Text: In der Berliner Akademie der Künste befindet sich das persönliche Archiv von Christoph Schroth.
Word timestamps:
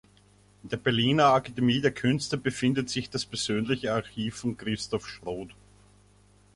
In 0.63 0.69
der 0.69 0.77
Berliner 0.77 1.25
Akademie 1.25 1.79
der 1.79 1.91
Künste 1.91 2.35
befindet 2.35 2.89
sich 2.89 3.11
das 3.11 3.23
persönliche 3.27 3.93
Archiv 3.93 4.35
von 4.35 4.57
Christoph 4.57 5.07
Schroth. 5.07 5.51